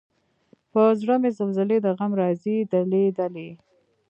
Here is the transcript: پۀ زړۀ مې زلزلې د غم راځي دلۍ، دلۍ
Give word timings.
پۀ 0.71 0.83
زړۀ 0.99 1.15
مې 1.21 1.29
زلزلې 1.39 1.77
د 1.81 1.87
غم 1.97 2.11
راځي 2.21 2.57
دلۍ، 2.71 3.05
دلۍ 3.17 3.49